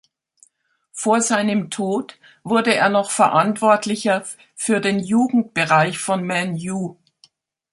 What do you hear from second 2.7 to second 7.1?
er noch Verantwortlicher für den Jugendbereich von ManU.